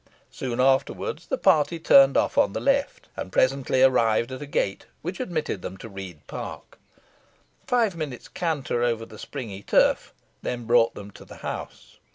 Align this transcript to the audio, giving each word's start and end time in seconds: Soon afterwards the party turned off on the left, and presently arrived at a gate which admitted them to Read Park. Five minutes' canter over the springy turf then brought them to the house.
Soon 0.31 0.59
afterwards 0.59 1.27
the 1.27 1.37
party 1.37 1.77
turned 1.77 2.17
off 2.17 2.35
on 2.35 2.53
the 2.53 2.59
left, 2.59 3.07
and 3.15 3.31
presently 3.31 3.83
arrived 3.83 4.31
at 4.31 4.41
a 4.41 4.47
gate 4.47 4.87
which 5.03 5.19
admitted 5.19 5.61
them 5.61 5.77
to 5.77 5.87
Read 5.87 6.25
Park. 6.25 6.79
Five 7.67 7.95
minutes' 7.95 8.27
canter 8.27 8.81
over 8.81 9.05
the 9.05 9.19
springy 9.19 9.61
turf 9.61 10.11
then 10.41 10.65
brought 10.65 10.95
them 10.95 11.11
to 11.11 11.23
the 11.23 11.35
house. 11.45 11.99